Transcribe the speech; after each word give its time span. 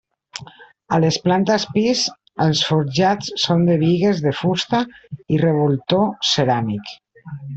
A 0.95 0.97
les 1.01 1.17
plantes 1.25 1.65
pis, 1.73 1.99
els 2.45 2.61
forjats 2.69 3.29
són 3.43 3.61
de 3.69 3.77
bigues 3.83 4.23
de 4.29 4.33
fusta 4.39 4.81
i 5.37 5.41
revoltó 5.45 6.03
ceràmic. 6.33 6.93